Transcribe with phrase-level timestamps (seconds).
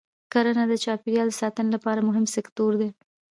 [0.31, 2.89] کرنه د چاپېریال د ساتنې لپاره مهم سکتور دی.